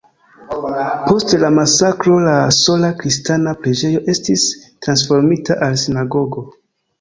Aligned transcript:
Post 1.09 1.33
la 1.43 1.51
masakro, 1.57 2.15
la 2.27 2.33
sola 2.61 2.89
kristana 3.03 3.53
preĝejo 3.67 4.01
estis 4.15 4.47
transformita 4.87 5.59
al 5.69 5.79
sinagogo. 5.85 6.45